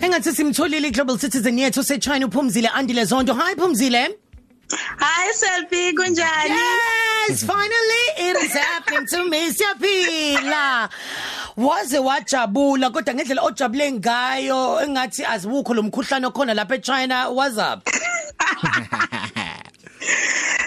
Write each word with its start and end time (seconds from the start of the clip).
engathi 0.00 0.32
simtholile 0.32 0.88
iglobal 0.88 1.18
citizen 1.18 1.58
yethu 1.58 1.84
seChina 1.84 2.26
uphumzile 2.26 2.68
andile 2.68 3.04
zondo 3.04 3.34
hi 3.34 3.54
phumzile 3.56 4.18
Hi 4.98 5.32
Selfie 5.34 5.92
kunjani? 5.92 6.58
Yes, 7.28 7.44
finally 7.44 8.04
it 8.16 8.36
is 8.44 8.52
happening 8.54 9.06
to 9.06 9.28
me 9.28 9.50
siyaphila. 9.50 10.88
Waze 11.56 11.98
wajabula 11.98 12.90
kodwa 12.90 13.14
ngendlela 13.14 13.42
ojabule 13.42 13.92
ngayo 13.92 14.80
engathi 14.82 15.24
azibukho 15.24 15.74
lomkhuhlane 15.74 16.26
okhona 16.26 16.54
lapha 16.54 16.74
eChina 16.74 17.28
what's 17.30 17.58
up? 17.58 17.88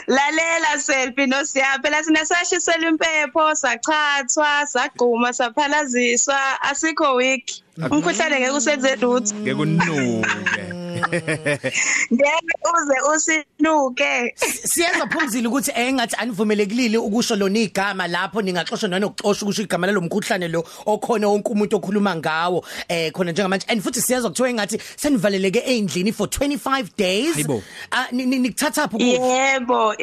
Lalela 0.07 0.79
Selfie 0.79 1.27
no 1.27 1.43
siya 1.43 1.81
phela 1.83 2.01
sina 2.03 2.19
sashiselwa 2.25 2.89
impepho 2.91 3.55
sachathwa 3.55 4.65
sagquma 4.65 5.33
saphalaziswa 5.33 6.39
asikho 6.61 7.15
week. 7.15 7.51
Umkhuhlane 7.77 8.39
ngeke 8.39 8.51
usenze 8.55 8.95
lutho. 8.95 9.35
Ngeke 9.35 9.61
unuke. 9.61 10.66
Ngeke 12.13 12.55
uze 12.73 12.97
usinuke. 13.15 14.35
Siyenza 14.65 15.07
phumzile 15.07 15.47
ukuthi 15.47 15.71
engathi 15.75 16.15
anivumelekile 16.15 16.97
ukusho 16.97 17.35
lona 17.35 17.59
igama 17.59 18.07
lapho 18.07 18.41
ningaxoshwa 18.41 18.89
nanokuxoshwa 18.89 19.43
ukusho 19.43 19.61
igama 19.61 19.87
lalomkhuhlane 19.87 20.47
lo 20.47 20.63
okhona 20.85 21.27
wonke 21.27 21.49
umuntu 21.51 21.75
okhuluma 21.77 22.15
ngawo 22.15 22.65
eh 22.89 23.11
khona 23.11 23.31
njengamanje 23.31 23.65
and 23.69 23.81
futhi 23.81 24.01
siyazwa 24.01 24.29
kuthiwa 24.29 24.49
engathi 24.49 24.77
senivaleleke 24.95 25.59
endlini 25.59 26.11
for 26.13 26.27
25 26.27 26.95
days. 26.97 27.47
Ah 27.91 28.07
nikuthatha 28.11 28.87
phuphi? 28.87 29.13
Yebo. 29.13 29.95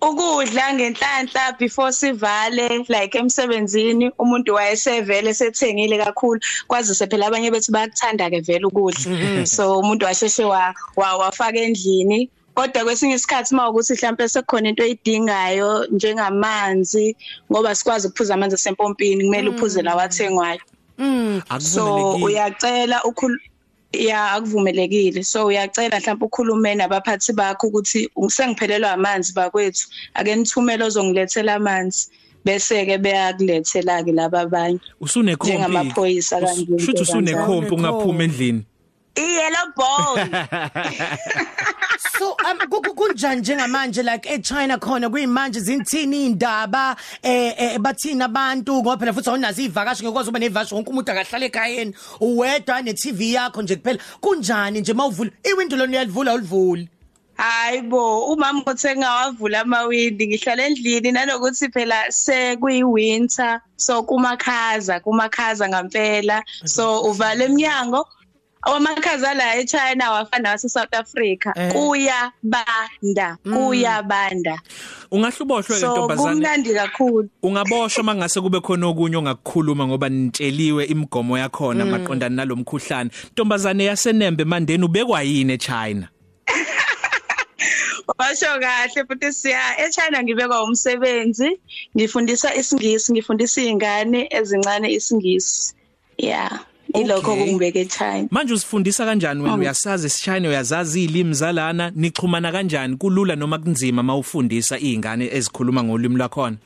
Ukudla 0.00 0.74
ngenhlanhla 0.74 1.58
before 1.58 1.92
sivale 1.92 2.84
like 2.88 3.18
emsebenzini 3.18 4.10
umuntu 4.18 4.54
wayesevele 4.54 5.34
sethengile 5.34 5.98
kakhulu 5.98 6.40
kwazise 6.66 7.06
phela 7.06 7.26
abanye 7.26 7.50
bethu 7.50 7.72
bayakuthanda 7.72 8.30
ke 8.30 8.40
vele 8.40 8.64
ukudla. 8.66 9.46
So 9.46 9.78
umuntu 9.78 10.04
washeshe 10.06 10.44
wa 10.44 10.74
wafaka 10.96 11.58
endlini. 11.58 12.30
Kodwa 12.54 12.84
kwesinye 12.84 13.14
isikhathi 13.14 13.54
mawukuthi 13.54 13.92
mhlawumbe 13.94 14.28
sekukhona 14.28 14.68
into 14.68 14.82
oyidingayo 14.82 15.86
njengamanzi 15.90 17.16
ngoba 17.52 17.74
sikwazi 17.74 18.06
ukuphuza 18.06 18.34
amanzi 18.34 18.54
asempompini 18.54 19.24
kumele 19.24 19.48
uphuze 19.48 19.82
lawa 19.82 20.02
athengwayo. 20.02 20.60
Mm. 20.98 21.42
so 21.58 22.14
uyacela 22.14 23.04
ukhulu 23.04 23.38
ya 23.92 24.32
akuvumelekile. 24.32 25.24
So 25.24 25.46
uyacela 25.46 25.98
mhlawumbe 25.98 26.24
ukhulume 26.26 26.74
nabaphathi 26.74 27.32
bakho 27.32 27.66
ukuthi 27.66 28.10
sengiphelelwa 28.28 28.92
amanzi 28.92 29.32
bakwethu. 29.32 29.88
Ake 30.14 30.36
nithumele 30.36 30.84
ozongilethela 30.84 31.54
amanzi 31.54 32.08
bese 32.44 32.86
ke 32.86 32.98
beyakulethela 32.98 34.04
ke 34.04 34.12
laba 34.12 34.40
abanye. 34.40 34.80
Usune 35.00 35.36
khompi 35.36 35.52
njengamaphoyisa 35.52 36.40
kanje. 36.40 36.78
shuthi 36.78 37.02
usune 37.02 37.34
khompi 37.34 37.74
ungaphuma 37.74 38.24
endlini. 38.24 38.64
Iyellow 39.16 39.72
ball. 39.76 40.16
so 42.20 42.36
um 42.44 42.58
kunjani 42.94 43.40
njengamanje 43.40 44.02
like 44.02 44.28
eChina 44.28 44.78
khona 44.78 45.08
kuyimanje 45.08 45.60
zinthini 45.60 46.26
indaba 46.26 46.96
eh 47.22 47.54
eh, 47.56 47.78
bathina 47.78 48.24
abantu 48.26 48.74
ngoba 48.74 48.96
phela 48.98 49.12
futhi 49.12 49.30
awunazi 49.30 49.64
ivakashi 49.64 50.04
ngekwazi 50.04 50.28
uba 50.28 50.38
nevakashi 50.38 50.74
wonke 50.74 50.90
umuntu 50.90 51.12
akahlala 51.12 51.46
ekhayeni 51.46 51.94
uwedwa 52.20 52.82
ne 52.82 52.92
TV 52.92 53.32
yakho 53.32 53.62
nje 53.62 53.76
kuphela. 53.76 53.98
Kunjani 54.20 54.80
nje 54.80 54.92
mawuvula 54.92 55.30
iwindow 55.44 55.78
lona 55.78 55.92
uyalivula 55.92 56.34
ulivuli 56.34 56.88
Hayibo 57.36 58.26
umama 58.32 58.62
uthe 58.66 58.96
ngawavula 58.96 59.60
amawindi 59.60 60.26
ngihlala 60.26 60.66
endlini 60.66 61.12
nanokuthi 61.12 61.72
phela 61.72 62.04
sekuyi 62.12 62.84
winter 62.84 63.60
so 63.76 64.02
kumakhaza 64.02 65.00
kumakhaza 65.00 65.68
ngampela. 65.68 66.44
So 66.64 67.00
uvala 67.02 67.44
eminyango 67.44 68.06
awamakhaza 68.62 69.34
la 69.34 69.56
eChina 69.56 70.10
wafana 70.10 70.50
wase 70.50 70.68
South 70.68 70.94
Africa. 70.94 71.52
Kuya 71.72 72.32
banda 72.42 73.36
kuya 73.44 74.02
banda 74.02 74.60
ungahluboshwe 75.10 75.74
ke 75.74 75.80
so 75.80 75.92
ntombazane? 75.92 76.30
kumnandi 76.30 76.74
kakhulu. 76.74 77.28
Ungaboshwa 77.42 78.04
mangase 78.04 78.40
kube 78.40 78.60
khona 78.60 78.86
okunye 78.86 79.16
ongakukhuluma 79.16 79.86
ngoba 79.86 80.08
nitsheliwe 80.08 80.84
imigomo 80.84 81.38
yakhona 81.38 81.84
maqondana 81.84 82.36
nalomkhuhlane 82.36 83.10
ntombazane 83.32 83.84
yasenembe 83.84 84.44
mandeni 84.44 84.84
ubekwa 84.84 85.22
yini 85.22 85.52
eChina? 85.52 86.08
Washo 88.18 88.60
kahle 88.60 89.04
futhi 89.08 89.32
siya 89.32 89.86
eChina 89.86 90.22
ngibekwa 90.22 90.64
umsebenzi 90.64 91.60
ngifundisa 91.96 92.54
isingisi 92.54 93.12
ngifundisa 93.12 93.60
izingane 93.62 94.28
ezincane 94.30 94.92
isingisi. 94.92 95.74
Yeah. 96.18 96.69
Ilokho 96.94 97.32
Okay. 97.32 97.44
kungibeke 97.44 97.80
eChina 97.80 98.28
manje 98.30 98.54
usifundisa 98.54 99.04
kanjani 99.04 99.42
wena? 99.42 99.54
Uyasazi 99.56 100.06
isichina 100.06 100.48
uyazazi 100.48 101.04
ilimi 101.04 101.34
zalana? 101.34 101.92
Nixhumana 101.96 102.52
kanjani? 102.52 102.96
Kulula 102.96 103.36
noma 103.36 103.58
kunzima 103.58 104.02
mawufundisa 104.02 104.78
izingane 104.78 105.28
ezikhuluma 105.32 105.84
ngolimi 105.84 106.16
lwakhona? 106.16 106.56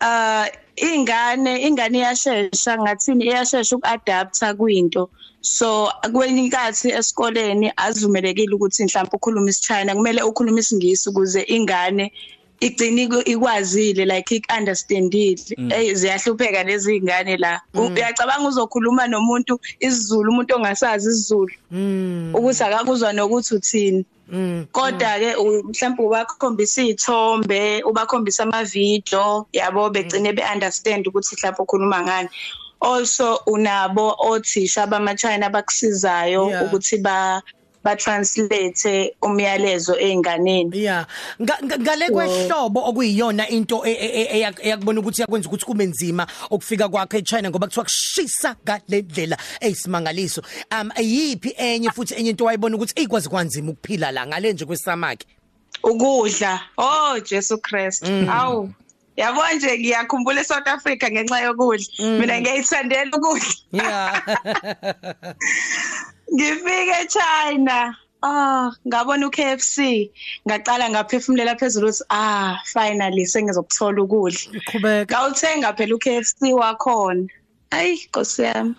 Uh 0.00 0.46
ingane 0.76 1.62
ingane 1.62 1.98
iyashesha 1.98 2.78
ngathini? 2.78 3.24
Iyashesha 3.24 3.76
ukuadapta 3.76 4.54
kwinto 4.54 5.10
so 5.40 5.92
kwenye 6.12 6.42
inkathi 6.44 6.88
esikoleni 6.90 7.72
azivumelekile 7.76 8.54
ukuthi 8.54 8.84
mhlawumbe 8.84 9.16
ukhuluma 9.16 9.50
isichina 9.50 9.94
kumele 9.94 10.22
ukhulume 10.22 10.60
isingisi 10.60 11.08
ukuze 11.08 11.42
ingane 11.42 12.12
igcine 12.66 13.02
iku- 13.06 13.26
ikwazile 13.32 14.04
like 14.04 14.30
ikunderstandile 14.36 15.42
eh 15.74 15.94
ziyahlupheka 15.94 16.62
lezi 16.62 16.96
ingane 16.96 17.36
la. 17.36 17.60
Uyacabanga 17.74 18.48
uzokhuluma 18.48 19.06
nomuntu 19.06 19.58
isiZulu 19.80 20.30
umuntu 20.32 20.54
ongasazi 20.56 21.08
isiZulu? 21.10 21.54
Ukuthi 22.34 22.62
akakuzwa 22.64 23.12
nokuthi 23.12 23.54
uthini. 23.54 24.04
Kodwa 24.72 25.18
ke 25.20 25.30
mhlawumbe 25.36 26.02
ubakhombisa 26.06 26.82
izithombe 26.82 27.82
ubakhombisa 27.84 28.42
ama 28.42 28.64
video 28.64 29.46
yabo 29.52 29.90
begcine 29.90 30.32
be 30.32 30.42
understand 30.54 31.06
ukuthi 31.08 31.34
mhlawumbe 31.36 31.62
ukhuluma 31.62 31.98
ngani. 32.02 32.28
Also 32.80 33.40
unabo 33.46 34.14
othisha 34.18 34.86
bama 34.86 35.14
China 35.14 35.50
bakusizayo 35.50 36.46
ukuthi 36.64 36.98
ba 37.02 37.42
ba 37.84 37.96
translate 37.96 39.14
umyalezo 39.22 39.94
einganeni 39.98 40.78
Yeah. 40.78 41.06
Nga- 41.40 41.58
nga- 41.64 41.78
Ngale 41.78 42.10
kwehlobo 42.10 42.80
okuyiyona 42.88 43.48
into 43.48 43.82
e- 43.86 43.90
e- 43.92 44.22
e- 44.22 44.40
eyak- 44.42 44.60
eyakubona 44.62 45.00
ukuthi 45.00 45.20
yakwenza 45.20 45.48
ukuthi 45.48 45.64
kube 45.64 45.86
nzima 45.86 46.26
ukufika 46.50 46.88
kwakhe 46.88 47.18
eChina 47.18 47.50
ngoba 47.50 47.66
kuthiwa 47.66 47.84
kushisa 47.84 48.56
galendlela 48.64 49.36
eyisimangaliso. 49.60 50.42
Um 50.70 50.90
yipi 50.98 51.54
enye 51.58 51.90
futhi 51.90 52.14
enye 52.14 52.30
into 52.30 52.44
wayibona 52.44 52.76
ukuthi 52.76 53.02
ikwazi 53.02 53.28
kwanzima 53.28 53.70
ukuphila 53.72 54.10
la 54.12 54.26
ngale 54.26 54.52
nje 54.52 54.64
kwesamake. 54.64 55.26
ukudla. 55.82 56.60
Oh 56.78 57.18
Jesu 57.20 57.58
Christ. 57.58 58.04
Awu. 58.30 58.70
Yabo 59.16 59.40
nje 59.56 59.78
ngiyakhumbula 59.78 60.40
eSouth 60.40 60.68
Africa 60.68 61.10
ngenxa 61.12 61.40
yokudla. 61.40 61.86
Mina 62.18 62.40
ngiyayithandela 62.40 63.10
ukudla. 63.16 63.54
Yeah. 63.72 64.22
ngifike 66.34 66.94
eChina. 67.02 67.94
Ah 68.24 68.70
ngabona 68.86 69.26
uKFC 69.26 69.76
ngaqala 70.46 70.90
ngaphefumulela 70.90 71.58
phezulu 71.60 71.88
ukuthi 71.88 72.04
ah 72.10 72.54
finally 72.72 73.24
sengizokuthola 73.26 74.02
ukudla. 74.02 74.40
Qhubeka. 74.68 75.10
ngawuthenga 75.10 75.74
phela 75.76 75.94
uKFC 75.98 76.40
wakhona. 76.60 77.26
Ayi 77.70 77.98
Nkosi 78.08 78.42
yami. 78.42 78.74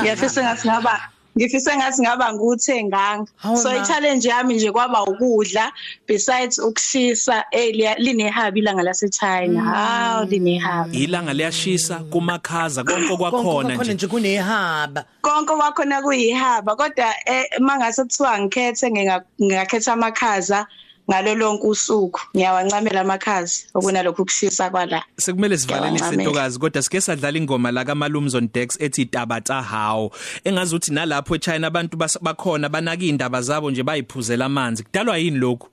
Ngiyafisa 0.00 0.42
ngathi 0.42 0.68
ngaba 0.68 0.94
ngifisa 1.36 1.76
ngathi 1.76 2.02
ngaba 2.02 2.32
nguthenganga 2.34 3.26
so 3.62 3.68
i-challenge 3.76 4.28
yami 4.28 4.54
nje 4.54 4.72
kwaba 4.72 5.02
ukudla 5.04 5.72
besides 6.08 6.58
ukushisa 6.58 7.44
eh 7.50 7.74
linehabi 7.98 8.60
ilanga 8.60 8.82
laseChina. 8.82 9.62
Hawu 9.62 10.24
linehabi. 10.24 10.98
Ilanga 11.04 11.32
liyashisa 11.34 11.98
kumakhaza 11.98 12.84
konke 12.84 13.08
Konke 13.08 13.16
kwakhona 13.16 13.74
nje. 13.74 13.94
nje 13.94 14.06
kunehaba. 14.06 15.04
konke 15.22 15.52
kwakhona 15.54 16.02
kuyihaba 16.02 16.76
kodwa 16.76 17.14
eh, 17.26 17.44
mangase 17.60 18.02
kuthiwa 18.02 18.38
ngikhethe 18.40 18.88
nginga- 18.90 19.24
ngingakhetha 19.42 19.92
amakhaza 19.92 20.66
ngalo 21.10 21.34
lonke 21.34 21.66
usuku. 21.66 22.20
Ngiyawancamela 22.36 23.00
amakhaza 23.00 23.62
okunalokho 23.74 24.24
kushisa 24.24 24.70
kwala. 24.70 25.04
Sekumele 25.18 25.58
sivalele 25.58 25.92
Ngiyawamamela. 25.92 26.22
isentokazi 26.22 26.58
kodwa 26.58 26.82
sike 26.82 27.00
sadlala 27.00 27.38
ingoma 27.38 27.70
la 27.72 27.84
kaMalums 27.84 28.34
on 28.34 28.48
Dex 28.52 28.76
ethi 28.80 29.06
Tabata 29.06 29.62
How 29.62 30.10
engazuthi 30.44 30.92
nalapho 30.92 31.34
eChina 31.36 31.66
abantu 31.66 31.96
bas- 31.96 32.18
bakhona 32.22 32.68
banaka 32.68 33.04
indaba 33.04 33.42
zabo 33.42 33.70
nje 33.70 33.82
bayiphuzela 33.82 34.44
amanzi. 34.44 34.82
Kudalwa 34.82 35.18
yini 35.18 35.38
lokho 35.38 35.68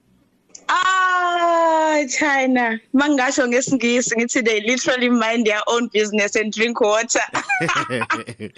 Ah 0.68 2.04
China 2.08 2.80
mangasho 2.94 3.48
ngesingisi 3.48 4.16
ngithi 4.16 4.42
they 4.46 4.60
literally 4.62 5.10
mind 5.10 5.46
their 5.48 5.62
own 5.68 5.88
business 5.94 6.36
and 6.36 6.54
drink 6.54 6.80
water. 6.82 7.22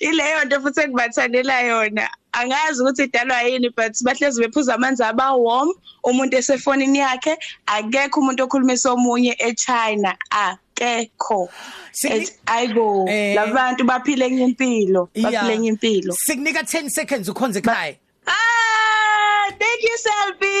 Ileyo 0.00 0.44
nto 0.44 0.60
futhi 0.60 0.80
engibathandela 0.80 1.60
yona. 1.60 2.08
Angazi 2.40 2.82
ukuthi 2.82 3.02
idalwa 3.04 3.42
yini 3.42 3.68
but 3.70 3.94
bahlezi 4.04 4.40
bephuza 4.42 4.74
amanzi 4.74 5.02
aba 5.04 5.32
warm 5.32 5.68
umuntu 6.04 6.36
esefonini 6.36 6.98
yakhe 6.98 7.34
akekho 7.66 8.20
umuntu 8.20 8.42
okhulumisa 8.44 8.92
omunye 8.92 9.32
eChina 9.38 10.16
ah 10.30 10.56
akekho 10.76 11.48
Sini- 11.92 12.22
Et 12.22 12.38
ayibo 12.46 13.06
Eh. 13.08 13.34
labantu 13.34 13.84
baphile 13.84 14.26
enye 14.26 14.44
impilo 14.44 15.08
Yeah. 15.14 15.32
baphile 15.32 15.54
enye 15.54 15.68
impilo 15.68 16.12
Sikunika 16.14 16.60
10 16.62 16.88
seconds 16.90 17.28
ukhonze 17.28 17.58
ekhaya. 17.58 17.94
Ah, 18.26 19.46
thank 19.58 19.80
you 19.88 19.96
Selby. 20.06 20.58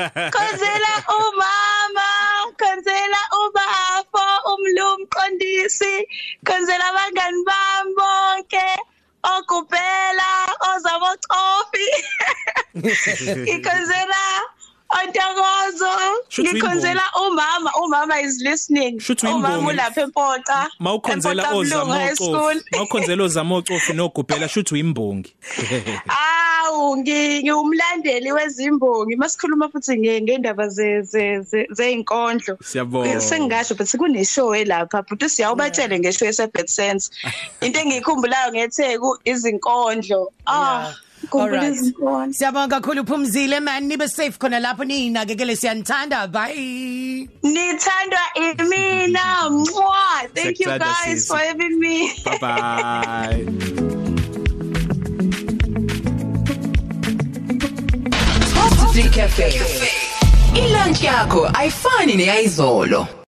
Khonzela 0.34 0.92
umama, 1.16 2.08
khonzela 2.60 3.20
ubafo, 3.40 4.26
umlum 4.52 5.06
qondisi, 5.14 5.94
khonzela 6.44 6.84
abangani 6.92 7.40
bami 7.48 7.94
bonke, 7.98 8.66
okupela, 9.34 10.30
ozabo 10.74 11.10
coffee. 11.28 11.96
Ikhonzela 13.54 14.22
Ontokozo, 14.88 15.90
Shuthi 16.28 16.52
ngikhonzela 16.52 17.02
umama, 17.26 17.70
umama 17.84 18.20
is 18.20 18.40
listening. 18.40 19.00
Umama 19.22 19.58
ulapha 19.68 20.00
empota. 20.02 20.68
Mawukhonzela 20.80 21.42
School. 22.14 22.62
mawukhonzela 22.72 23.22
ozamocofu 23.24 23.92
nogubhela 23.94 24.48
shuthi 24.48 24.74
uyimbongi 24.74 25.34
Awu 26.08 26.96
ngi- 26.96 27.42
ngiwumlandeli 27.42 28.32
wezimbongi 28.32 29.16
masikhuluma 29.16 29.68
futhi 29.68 29.96
nge- 29.98 30.22
ngendaba 30.22 30.68
ze 30.68 31.02
ze- 31.02 31.40
ze- 31.40 31.66
zeinkondlo. 31.70 32.58
Siyabonga. 32.62 33.20
Sengasho 33.20 33.74
but 33.76 33.90
kune 33.98 34.24
show 34.24 34.54
lapha 34.64 35.02
but 35.08 35.20
siyawubatshele 35.28 35.98
ngeshow 35.98 36.26
yesebet 36.26 36.68
sense. 36.68 37.10
Into 37.60 37.80
engiyikhumbulayo 37.80 38.52
ngetheku 38.52 39.18
izinkondlo. 39.24 40.32
Ah, 40.48 40.94
Alright. 41.32 41.74
izinkondlo. 41.74 42.32
Siyabonga 42.32 42.80
kakhulu 42.80 43.04
Phumzile 43.06 43.60
man 43.62 43.84
nibe 43.88 44.08
safe 44.08 44.38
khona 44.38 44.60
lapho 44.60 44.84
ninakekele 44.84 45.56
siyanithanda 45.56 46.26
bye. 46.28 47.28
Nithandwa 47.42 48.20
imina. 48.34 49.50
Mwah. 49.50 50.28
Thank 50.34 50.60
you 50.60 50.66
Siyakuthanda, 50.66 50.78
guys 50.78 51.18
sisi. 51.22 51.28
for 51.28 51.38
having 51.38 51.78
me. 51.80 52.12
bye 52.24 52.38
bye 52.40 53.46
Top 58.54 58.72
3 58.92 59.10
Cafe. 59.10 59.48
Ilunch 60.54 61.02
yakho 61.02 61.50
ayifani 61.54 62.14
neyizolo. 62.16 63.06